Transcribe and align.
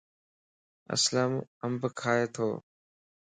اسلم 0.95 1.31
انب 1.65 1.81
کائي 1.99 2.25
تو. 2.35 2.49